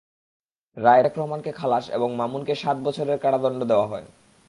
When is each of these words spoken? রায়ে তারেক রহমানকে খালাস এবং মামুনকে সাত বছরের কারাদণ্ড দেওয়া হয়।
রায়ে 0.77 1.01
তারেক 1.01 1.13
রহমানকে 1.17 1.51
খালাস 1.51 1.85
এবং 1.89 2.09
মামুনকে 2.15 2.53
সাত 2.55 2.77
বছরের 2.83 3.17
কারাদণ্ড 3.17 3.63
দেওয়া 3.63 3.87
হয়। 3.87 4.05